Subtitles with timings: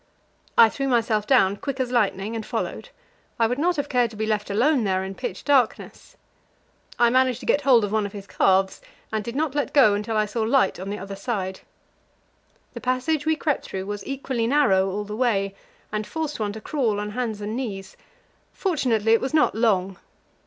[0.57, 2.89] I threw myself down, quick as lightning, and followed.
[3.37, 6.17] I would not have cared to be left alone there in pitch darkness.
[6.97, 8.81] I managed to get hold of one of his calves,
[9.13, 11.59] and did not let go until I saw light on the other side.
[12.73, 15.53] The passage we crept through was equally narrow all the way,
[15.91, 17.95] and forced one to crawl on hands and knees;
[18.53, 19.99] fortunately, it was not long.